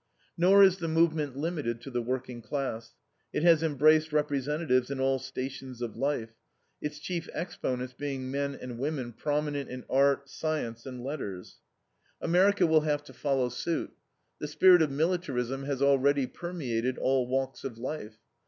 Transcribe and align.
Nor 0.35 0.63
is 0.63 0.79
the 0.79 0.87
movement 0.87 1.37
limited 1.37 1.79
to 1.81 1.91
the 1.91 2.01
working 2.01 2.41
class; 2.41 2.95
it 3.31 3.43
has 3.43 3.61
embraced 3.61 4.11
representatives 4.11 4.89
in 4.89 4.99
all 4.99 5.19
stations 5.19 5.79
of 5.79 5.95
life, 5.95 6.31
its 6.81 6.97
chief 6.97 7.29
exponents 7.35 7.93
being 7.93 8.31
men 8.31 8.55
and 8.55 8.79
women 8.79 9.13
prominent 9.13 9.69
in 9.69 9.85
art, 9.91 10.27
science, 10.27 10.87
and 10.87 11.03
letters. 11.03 11.59
America 12.19 12.65
will 12.65 12.81
have 12.81 13.03
to 13.03 13.13
follow 13.13 13.49
suit. 13.49 13.91
The 14.39 14.47
spirit 14.47 14.81
of 14.81 14.89
militarism 14.89 15.65
has 15.65 15.83
already 15.83 16.25
permeated 16.25 16.97
all 16.97 17.27
walks 17.27 17.63
of 17.63 17.77
life. 17.77 18.17